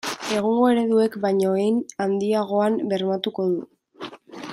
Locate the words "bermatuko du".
2.95-4.13